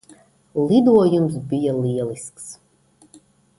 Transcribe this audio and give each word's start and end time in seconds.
Lidojums 0.69 1.35
bija 1.53 1.77
lielisks. 1.83 2.51